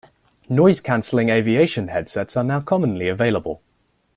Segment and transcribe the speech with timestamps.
[0.49, 3.61] Noise-cancelling aviation headsets are now commonly available.